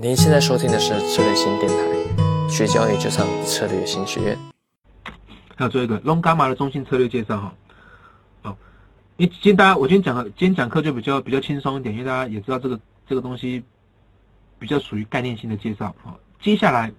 [0.00, 4.38] 您现在收听的是策略新电台，学交易就上策略新学院。
[5.56, 7.52] 要做一个 long gamma 的中心策略介绍哈。
[8.42, 8.56] 好，
[9.16, 13.60] 因为今天大家我今天讲的今天讲课就比较比较轻松一点，因为大家也知道这个这个东西
[14.56, 16.14] 比较属于概念性的介绍啊。
[16.40, 16.92] 接下来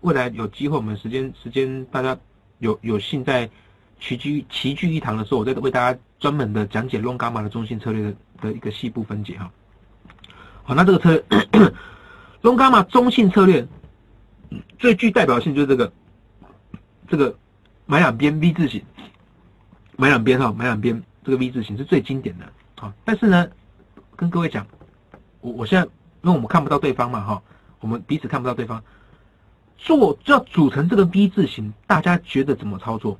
[0.00, 2.16] 未来有机会我们时间时间大家
[2.60, 3.46] 有有幸在
[4.00, 9.50] 齐聚齐聚一堂的时候，我再为大家专门的讲解 long gamma 的中心策略的的一个细部分解哈。
[10.62, 11.22] 好，那这个策略
[12.42, 13.66] long gamma 中性策略
[14.78, 15.92] 最具代表性就是这个
[17.08, 17.36] 这个。
[17.90, 18.84] 买两边 V 字形，
[19.96, 22.92] 买两边哈，买两边这个 V 字形是最经典的啊。
[23.02, 23.48] 但是呢，
[24.14, 24.66] 跟各位讲，
[25.40, 25.88] 我我现在
[26.20, 27.42] 因为我们看不到对方嘛哈，
[27.80, 28.84] 我们彼此看不到对方，
[29.78, 33.18] 做要组成这个 V 字形，大家觉得怎么操作？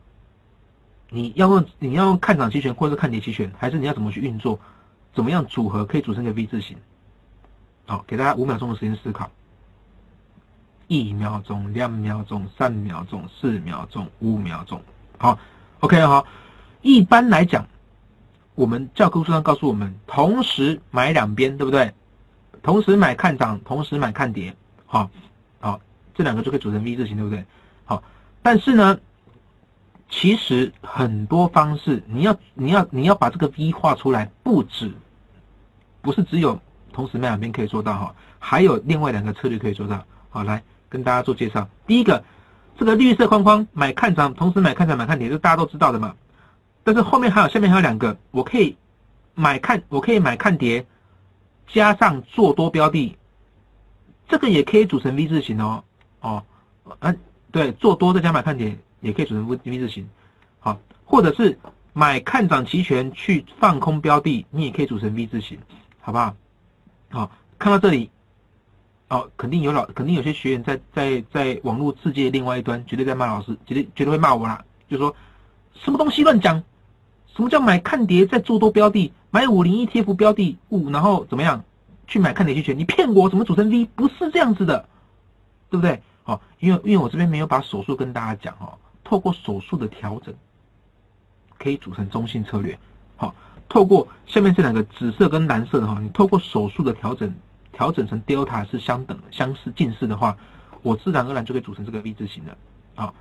[1.08, 4.60] 你要用你要用看涨期权或者是看跌期权，还是你要怎么去运作？
[5.14, 6.76] 怎么样组合可以组成一个 V 字形？
[7.88, 9.30] 好，给大家五秒钟的时间思考。
[10.88, 14.82] 一秒钟、两秒钟、三秒钟、四秒钟、五秒钟，
[15.16, 15.38] 好
[15.80, 16.26] ，OK，好。
[16.82, 17.66] 一般来讲，
[18.54, 21.94] 我们教科书上告诉我们，同时买两边，对不对？
[22.62, 25.10] 同时买看涨，同时买看跌，好，
[25.60, 25.80] 好，
[26.14, 27.42] 这两个就可以组成 V 字形，对不对？
[27.86, 28.02] 好，
[28.42, 28.98] 但是呢，
[30.10, 34.92] 其实很多方式，你要你要你要把这个 V 画出来，不止，
[36.02, 36.60] 不是只有
[36.98, 40.04] 同时买两边可以做到哈，还有另外两个策略可以做到。
[40.30, 40.60] 好，来。
[40.88, 42.24] 跟大家做介绍，第一个，
[42.76, 46.16] 这个绿色框框买看涨，同时买看涨买看跌，这大家都知道的嘛。
[46.82, 48.76] 但是后面还有下面还有两个，我可以
[49.34, 50.84] 买看，我可以买看跌，
[51.68, 53.16] 加上做多标的，
[54.28, 55.84] 这个也可以组成 V 字形哦。
[56.20, 56.42] 哦，
[57.00, 57.16] 嗯，
[57.52, 60.08] 对，做多再加买看跌也可以组成 V V 字形。
[60.58, 61.58] 好，或者是
[61.92, 65.58] 买看涨期权去放空标的，你也可以组成 V 字形，
[66.00, 66.34] 好不好？
[67.10, 68.10] 好，看到这里。
[69.08, 74.62] 哦，肯定有老，肯定有些学员在在在网络世界另外一端，绝对在骂老师，绝对绝对会骂我啦。
[74.86, 75.16] 就说
[75.72, 76.62] 什么东西乱讲，
[77.34, 81.64] 什么叫买看跌在做多标的，买五零一 T F 标的物，然后怎么样
[82.06, 82.78] 去买看跌期权？
[82.78, 83.86] 你骗我，怎么组成 V？
[83.86, 84.86] 不是这样子的，
[85.70, 86.02] 对不对？
[86.24, 90.34] 哦，因为因为我这边没有把手术跟大家讲哦，透过手术的调整，
[91.58, 92.78] 可以组成中性策略。
[93.16, 93.34] 好，
[93.68, 97.32] 透过下面这两个紫色跟蓝色的哈，你透过手术的调整。
[97.70, 100.36] 调整成 delta 是相等、相似、近似的话，
[100.82, 102.56] 我自然而然就可以组成这个 V 字形了
[102.96, 103.14] 啊。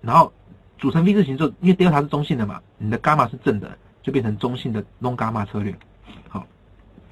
[0.00, 0.32] 然后
[0.78, 3.70] 组成 V 字形之后，因为 delta 是中性的嘛，你的伽马是正的，
[4.02, 5.72] 就变成中性的 long 伽马策略。
[6.28, 6.44] 好，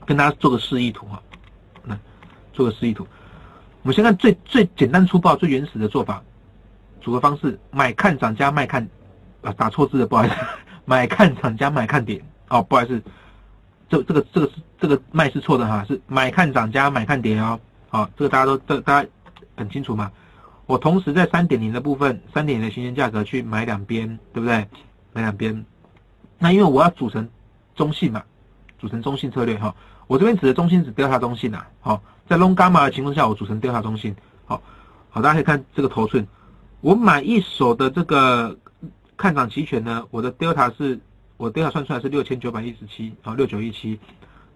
[0.06, 1.22] 跟大家做个示意图哈，
[1.84, 1.96] 来
[2.52, 3.06] 做个示意图。
[3.82, 6.20] 我们先看最最简单粗暴、最原始的做法，
[7.00, 8.82] 组合方式：买看涨加卖看
[9.42, 10.34] 啊，打错字了，不好意思，
[10.84, 13.02] 买看涨加买看点哦，不好意思。
[13.90, 17.58] 这这个这个是这个卖是错的哈，是买看涨加买看跌哦。
[17.88, 19.08] 好，这个大家都这大家
[19.56, 20.12] 很清楚嘛。
[20.66, 24.68] 我同时在三点零的部分，三点零的新鲜价格去买两边，对不对？
[25.14, 25.64] 买两边。
[26.38, 27.26] 那因为我要组成
[27.74, 28.22] 中性嘛，
[28.78, 29.74] 组成中性策略哈。
[30.06, 31.64] 我这边指的中性指调查中性呐。
[31.80, 34.14] 好，在 long gamma 的情况下，我组成调查中性。
[34.44, 34.60] 好，
[35.08, 36.28] 好，大家可以看这个头寸。
[36.82, 38.54] 我买一手的这个
[39.16, 41.00] 看涨期权呢，我的 delta 是。
[41.38, 43.98] 我 delta 算出来是六千九百一十七，好六九一七。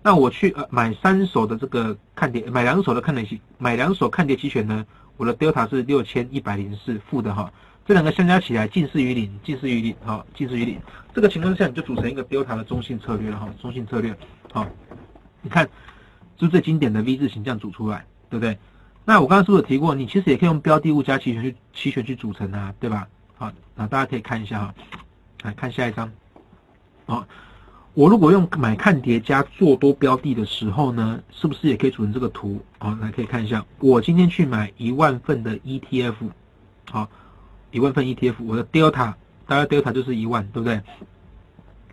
[0.03, 4.85] 那我去呃买三手的这个看跌，买两手的看跌期，买两手看跌期权呢，
[5.17, 7.51] 我的 delta 是六千一百零四负的哈。
[7.87, 10.79] 这两个相加起来近似于零，近似于零，好近似于零。
[11.15, 14.13] 这个情况下你就组成一个 delta 的中性策略了哈，中性策略。
[14.53, 14.69] 好，
[15.41, 15.69] 你看，
[16.39, 18.59] 是最经典的 V 字形这样组出来，对不对？
[19.05, 23.07] 那我刚刚是不是提过，你其实也可以用标的物加期权去期权去组成啊，对吧？
[23.37, 24.75] 好，那大家可以看一下哈，
[25.43, 26.11] 来看下一张。
[27.07, 27.27] 啊，
[27.95, 32.63] 我如果用买看跌加做多标的的时候呢，是不是也可以组成这个图？
[32.79, 36.15] 啊，来可以看一下，我今天去买一万份的 ETF，
[36.91, 37.09] 好，
[37.71, 39.15] 一万份 ETF，我的 delta
[39.47, 40.81] 大概 delta 就是一万，对不对？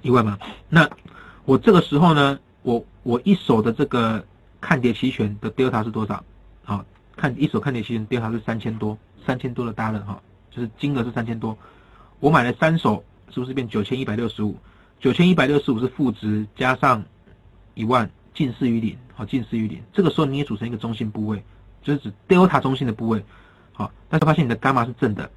[0.01, 0.37] 一万嘛，
[0.69, 0.89] 那
[1.43, 4.23] 我这个时候呢，我我一手的这个
[4.61, 6.23] 看跌期权的 delta 是多少？
[6.63, 6.85] 好，
[7.17, 11.57] 看一手看跌期权 delta 是三千多，三千多的大人哈，就是金额是三千多，
[12.21, 14.55] 我买了三手，是不是变九千一百六十五？
[14.99, 17.01] 九千一百六十五是负值，加上
[17.73, 19.81] 一万，近似于零，好，近似于零。
[19.93, 21.41] 这个时候你也组成一个中性部位，
[21.81, 23.23] 就是指 delta 中性的部位，
[23.71, 23.89] 好。
[24.09, 25.31] 但是发现你的伽马是正的，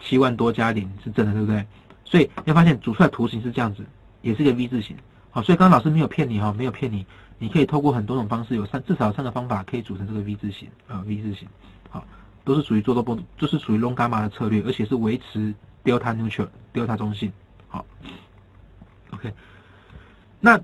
[0.00, 1.64] 七万多加零是正的，对不对？
[2.04, 3.86] 所以你会发现组出来图形是这样子，
[4.20, 4.96] 也是一个 V 字形，
[5.30, 5.40] 好。
[5.40, 7.06] 所以刚刚老师没有骗你哈，没有骗你，
[7.38, 11.46] 你可以透过很多种方式，有三至少三个方法可以组成这个 V 字形啊，V 字形，
[11.88, 12.04] 好，
[12.44, 17.32] 都是属于做多波，就是属于 long gamma 的策略，而且是维持 delta neutral，delta 中性，
[17.68, 17.86] 好。
[19.24, 19.34] OK，
[20.40, 20.58] 那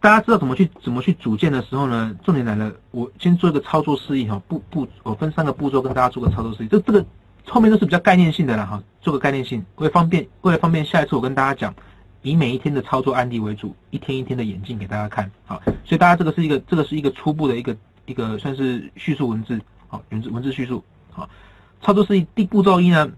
[0.00, 7.04] 大家知道怎么去怎么去组建的时候呢，重点来了，我先做一个操作示意哈，步步我分三个步骤跟大家做个操作示意，这这个
[7.46, 11.74] 后面都是比较概念性的了哈，做个概念性，为了方便为了方便下一次我跟大家讲，
[12.22, 17.76] 以每一天的操作案例为主，一天一天的演进给大家看，好，所以大家这个是一个这个是一个初步的一个
[18.06, 21.28] 一个算是叙述文字，好文字文字叙述，好，
[21.82, 23.10] 操作示意第步骤一呢，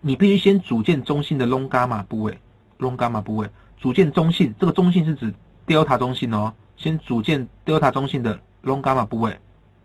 [0.00, 2.36] 你必须先组建中心的 long gamma 部位。
[2.80, 3.48] ，long gamma 部位
[3.78, 5.32] 组建中性，这个中性是指
[5.66, 9.38] delta 中性哦，先组建 delta 中性的 long gamma 部位。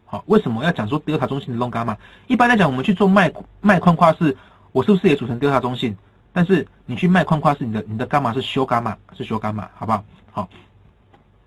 [0.06, 1.96] 好，为什么要讲说 delta 中性的 long gamma？
[2.28, 3.32] 一般来讲，我们去做脉
[3.62, 4.36] 脉框跨式，
[4.72, 5.96] 我是不是也组成 delta 中性？
[6.32, 10.04] 但是你去脉框跨式，你的你的伽马是修伽马，是修伽马，好不好？
[10.32, 10.50] 好，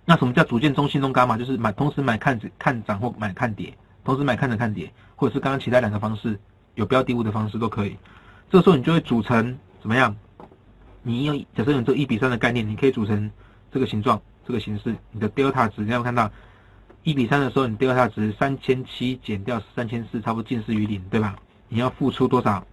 [0.04, 1.36] 那什么叫组建中性 long gamma？
[1.36, 3.72] 就是买同时买看看涨或买看跌，
[4.02, 6.38] 同时买看涨看跌，或者是刚刚其他两个方式
[6.74, 7.96] 有标的物的方式都可以。
[8.50, 10.16] 这个时候你就会组成怎么样？
[11.08, 13.30] 你用假设用这一比三的概念，你可以组成。
[13.70, 16.30] 这个形状，这个形式，你的 delta 值，你要看到
[17.02, 21.36] 一比三的时候，你 delta 值三千七减掉三千四，差不多近似于零，对吧？
[21.68, 22.66] 你要付出多少？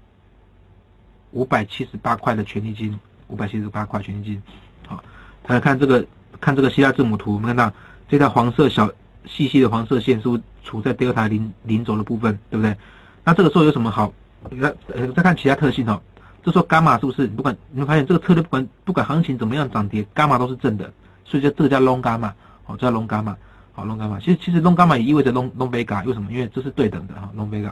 [1.31, 2.97] 五百七十八块的权利金，
[3.27, 4.41] 五百七十八块权利金。
[4.87, 5.03] 好，
[5.47, 6.05] 来看这个，
[6.39, 7.69] 看这个希腊字母图，我们看到
[8.07, 8.89] 这条黄色小
[9.25, 12.73] 细细的黄色线，是不是处在 delta 零零轴的部分，对不对？
[13.25, 14.13] 那这个时候有什么好？
[14.49, 14.73] 你看，
[15.13, 16.01] 再看其他特性哦。
[16.45, 17.23] 这时候伽马是不是？
[17.23, 20.93] 你不管你会发现这个策略不管不管行情怎么样涨跌，伽马都是正的，
[21.23, 22.31] 所以叫这个叫 long 伽马，
[22.63, 23.35] 好，叫 long 伽马，
[23.73, 24.19] 好 long 伽马。
[24.19, 26.31] 其实其实 long 伽马也意味着 long long vega，为什么？
[26.31, 27.71] 因为这是对等的哈，long vega。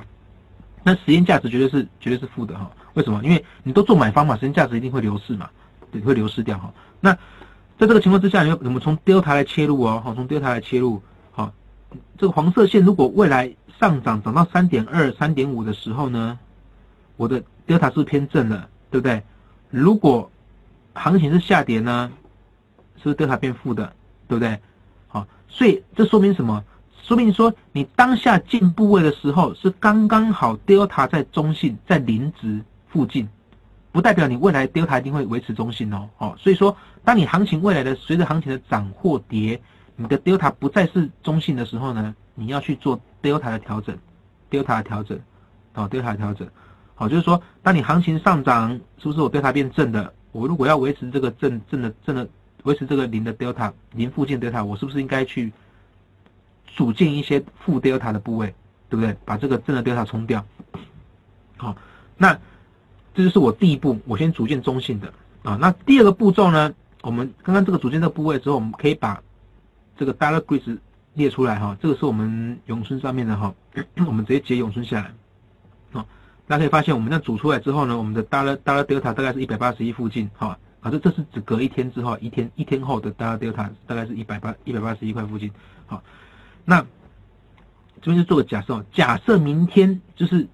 [0.81, 3.21] 那时间价值绝对是绝对是负的哈，为什么？
[3.23, 5.47] 因为你都做买方嘛，时间价值一定会流失嘛，
[5.91, 6.73] 对，会流失掉哈。
[6.99, 7.13] 那
[7.77, 10.99] 在这个情况之下，你我们从 delta 来切入哦，好，从 delta 来切入，
[11.29, 11.53] 好，
[12.17, 16.39] 这个黄色线如果未来上涨涨到三点二、三点五的时候呢，
[17.17, 17.43] 我的。
[17.67, 19.23] Delta 是偏正的，对不对？
[19.69, 20.29] 如果
[20.93, 22.11] 行情是下跌呢，
[22.97, 23.93] 是不是 delta 变负的，
[24.27, 24.59] 对不对？
[25.07, 26.63] 好，所以这说明什么？
[27.01, 33.27] 说明说你当下进部位的时候是刚刚好 delta 在中性，在零值附近，
[33.91, 36.09] 不代表你未来 delta 一定会维持中性哦。
[36.17, 39.61] 哦，所以说当你行情未来的随着行情的涨或跌，
[39.97, 43.97] 你的 delta 不再是中性的时候呢，你要去做 delta 的调整
[44.49, 45.19] ，delta 的调整，
[45.73, 46.47] 哦，delta 的调整。
[47.03, 50.13] 好，就是说，当你行情上涨，是不是我 delta 变正的？
[50.31, 52.25] 我如果要维持这个正正的正的，
[52.63, 55.51] 维持这个零的 delta 零附近 delta，我是不是应该去
[56.65, 58.55] 组建一些负 delta 的部位，
[58.87, 59.13] 对不对？
[59.25, 60.45] 把这个正的 delta 冲掉。
[61.57, 61.75] 好，
[62.15, 62.39] 那
[63.13, 65.13] 这就是我第一步，我先组建中性的
[65.43, 65.57] 啊。
[65.59, 66.73] 那第二个步骤呢？
[67.01, 69.21] 我们刚刚这个组建这个部位之后，我们可以把
[69.97, 70.77] 这个 dollar grid
[71.15, 71.75] 列出来哈。
[71.81, 73.53] 这个是我们永春上面的哈，
[74.07, 75.13] 我们直接截永春下来。
[76.45, 85.49] 大家可以发现，我们这样煮出来之后呢，我们的 dollar dollar delta 大概是一百八十一附近，好，啊，这这是只隔一天之后，一天一天后的 dollar delta 大概是一百八一百八十一块附近，
[85.85, 86.03] 好，
[86.65, 86.81] 那
[88.01, 90.45] 这边就做个假设，假设明天就是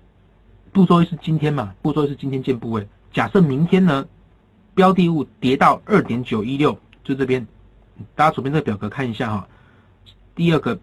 [0.71, 4.07] 步骤一是今天嘛，步骤一是今天见部位，假设明天呢，
[4.75, 7.47] 标的物跌到二点九一六，就这边，
[8.13, 9.47] 大家左边这个表格看一下哈，
[10.35, 10.79] 第二个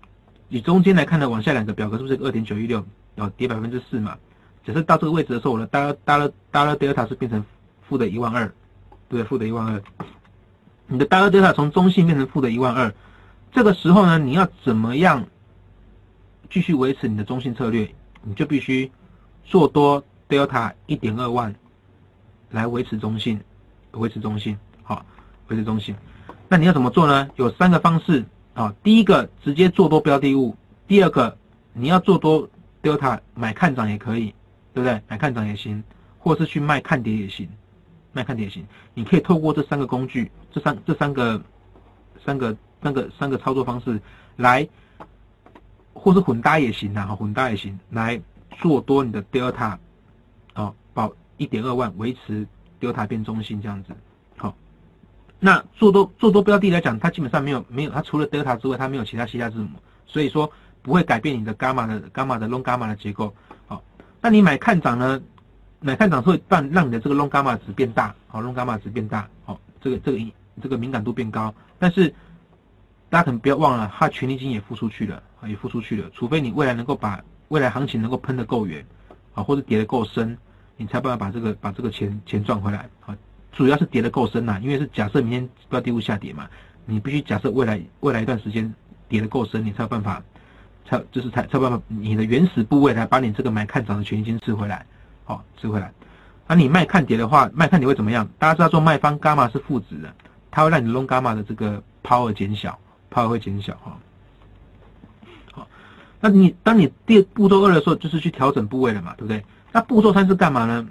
[0.48, 4.18] 以中间来看的往下两个表格是不是二点九一六，哦，跌百分之四嘛？
[4.66, 7.44] 只是到这个位置的时候，我的 dollar dollar dollar delta 是变成
[7.88, 8.52] 负的一万二，
[9.08, 9.80] 对，负的一万二。
[10.88, 12.92] 你的 da 拉 delta 从中性变成负的一万二，
[13.52, 15.24] 这个时候呢，你要怎么样
[16.50, 17.88] 继续维持你的中性策略？
[18.22, 18.90] 你就必须
[19.44, 21.54] 做多 delta 一点二万
[22.50, 23.40] 来维持中性，
[23.92, 25.06] 维持中性，好，
[25.46, 25.94] 维持中性。
[26.48, 27.28] 那你要怎么做呢？
[27.36, 28.24] 有三个方式
[28.54, 28.74] 啊。
[28.82, 30.56] 第一个，直接做多标的物；
[30.88, 31.36] 第二个，
[31.72, 32.48] 你要做多
[32.82, 34.34] delta 买看涨也可以。
[34.76, 35.00] 对不对？
[35.08, 35.82] 买看涨也行，
[36.18, 37.48] 或是去卖看跌也行，
[38.12, 38.62] 卖看跌也行。
[38.92, 41.42] 你可以透过这三个工具，这三这三个
[42.22, 43.98] 三个三个三个操作方式
[44.36, 44.68] 来，
[45.94, 48.20] 或是混搭也行啊，混搭也行，来
[48.58, 49.78] 做多你的 delta，
[50.54, 52.46] 哦，保一点二万，维持
[52.78, 53.94] delta 变中性这样子。
[54.36, 54.54] 好，
[55.40, 59.70] 那做多做多标的来讲，它基本上没有没有，它除了 delta 之外，它没有其他其他字母，
[60.04, 60.52] 所以说
[60.82, 63.34] 不会改变你的伽马的伽马的 long 伽马的结构。
[63.66, 63.82] 好
[64.20, 65.20] 那你买看涨呢？
[65.78, 70.18] 买看涨会让让你的这个 long gamma 值变大，好，long gamma 值变大，好，这个这个
[70.62, 71.54] 这个敏感度变高。
[71.78, 72.08] 但是
[73.10, 76.10] 大家可能不要忘了，它权利金也付出去了，啊，也付出去了。
[76.14, 78.84] 除非你未来能够把未来行情能够喷得够远，
[79.34, 80.36] 啊，或者跌得够深，
[80.78, 82.88] 你才办法把这个把这个钱钱赚回来。
[83.04, 83.16] 啊，
[83.52, 86.48] 主要是跌得够深呐，因为是假设明天标的物下跌嘛，
[86.86, 88.74] 你必须假设未来未来一段时间
[89.08, 90.22] 跌得够深，你才有办法。
[90.88, 94.86] 才就是才才把，你的原始部位来把你这个买看涨的权益金吃回来，
[95.24, 95.92] 好吃回来。
[96.46, 98.28] 那你卖看跌的话，卖看跌会怎么样？
[98.38, 100.14] 大家知道做卖方伽马是负值的，
[100.50, 102.78] 它会让你 long 伽马的这个 power 减小，
[103.10, 103.98] 抛额会减小哈。
[105.52, 105.68] 好，
[106.20, 109.44] 那你当你第步骤二的时候，就是去调整部位了嘛，对不对？
[109.72, 110.86] 那步骤三是干嘛呢？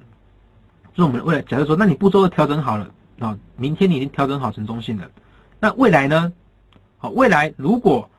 [0.93, 5.09] 就是我们未来假设说，那你步骤二调整好了啊，明天你已经调整好成中性了，
[5.59, 6.33] 那未来呢？
[6.97, 8.09] 好，未来如果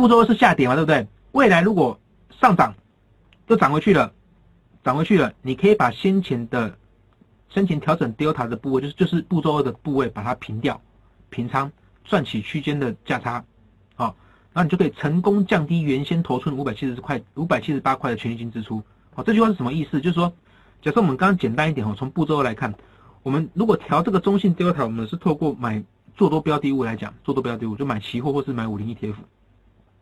[0.00, 1.06] 步骤二是下跌嘛，对不对？
[1.32, 2.00] 未来如果
[2.40, 2.74] 上涨，
[3.48, 4.10] 又涨回去了，
[4.82, 6.74] 涨回去了，你可以把先前的
[7.50, 10.80] 先前调整 delta 的部位，就是就是步骤二的部位，把它平掉，
[11.28, 11.70] 平仓，
[12.02, 13.44] 赚取区间的价差，
[13.94, 14.16] 好，
[14.54, 18.82] 那你就可以成功降低原先投出的五百七十块、五百七十八块的权利金支出。
[19.14, 20.00] 好，这句话是什么意思？
[20.00, 20.32] 就是说，
[20.80, 22.74] 假设我们刚刚简单一点哦，从步骤二来看，
[23.22, 25.82] 我们如果调这个中性 delta，我们是透过买
[26.16, 29.14] 做多标的物来讲，做多标的物就买期货或是买五零 ETF，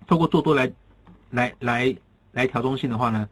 [0.08, 0.72] 透过做多来
[1.30, 1.96] 来来
[2.32, 3.28] 来调中性的话呢？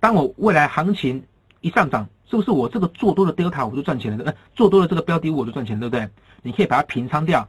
[0.00, 1.22] 当我未来行情
[1.60, 4.24] 一上涨，是不是我这个做多的 delta 我就赚钱了？
[4.24, 6.08] 呃，做多的这个标的物我就赚钱，对不对？
[6.42, 7.46] 你可以把它平仓掉，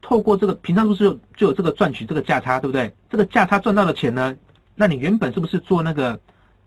[0.00, 2.94] 透过这个平仓是不是就有这个赚取这个价差，对不对？
[3.10, 4.36] 这个价差赚到的钱呢，
[4.74, 6.18] 那你原本是不是做那个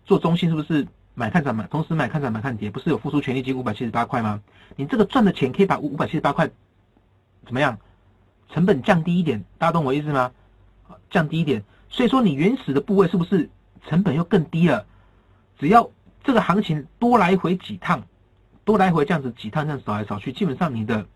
[0.04, 4.40] 做中性，是不是买看涨买，同时买看涨买看跌，不是有付出权利金五百七十八块吗？
[4.76, 6.50] 你这个赚的钱可以把五五百七十八块
[7.46, 7.78] 怎么样？
[8.50, 10.30] 成本降低一点，大家懂我意思吗？
[11.10, 13.48] 降低一点，所以说你原始的部位是不是
[13.86, 14.84] 成本又更低了？
[15.58, 15.88] 只要
[16.22, 18.02] 这个行情多来回几趟，
[18.64, 21.06] 多来回这样子几趟这样扫来扫去，基本上你的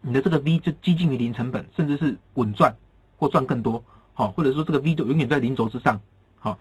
[0.00, 2.74] 你的这个 V 就接近于零成本，甚至是稳赚
[3.16, 6.00] 或赚更多，好，或者说这个 V 就永远在零轴之上，
[6.38, 6.58] 好。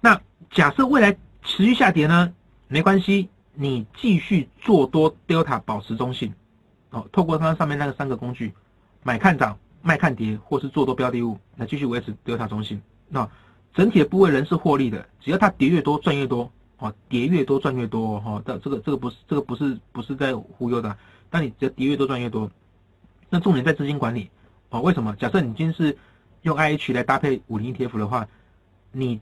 [0.00, 2.32] 那假设未来持续下跌呢？
[2.68, 6.32] 没关系，你继续做多 Delta 保持中性，
[6.90, 8.52] 哦，透过刚刚上面那个三个工具，
[9.02, 13.28] 买看涨、卖看跌，或是做多标的物，来继续维持 Delta 中性，那。
[13.74, 20.96] 整体的部位仍是获利的，只要它跌越多赚越多，哦，跌越多赚越多，哈，这这个这个不是这个不是不是在忽悠的，
[21.28, 22.50] 但你只要跌越多赚越多，
[23.28, 24.30] 那重点在资金管理，
[24.70, 25.14] 哦，为什么？
[25.16, 25.94] 假设你今天是
[26.40, 28.26] 用 IH 来搭配五零 ETF 的话，
[28.92, 29.20] 你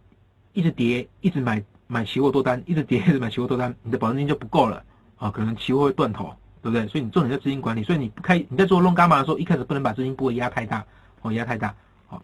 [0.53, 4.85] 一直跌，一直买买期货多单，一直跌一直买期货多单，你的保证金就不够了，
[5.17, 6.33] 啊，可能期货会断头，
[6.65, 6.89] 对不对？
[6.89, 10.83] 所以你重点在资金管理，所以你不开你在做弄伽马的时候，一开始不能把资金部位压太大，
[11.21, 11.75] 哦，压太大。
[12.07, 12.19] 好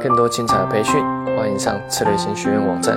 [0.00, 1.04] 更多精彩的培训，
[1.36, 2.96] 欢迎上策略型学院网站。